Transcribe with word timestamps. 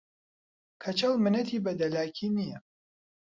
کەچەڵ 0.81 1.13
منەتی 1.23 1.63
بە 1.65 1.71
دەلاکی 1.79 2.27
نییە 2.37 2.57